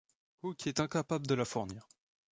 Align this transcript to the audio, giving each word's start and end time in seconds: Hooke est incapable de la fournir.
Hooke 0.41 0.65
est 0.65 0.79
incapable 0.79 1.27
de 1.27 1.35
la 1.35 1.45
fournir. 1.45 1.87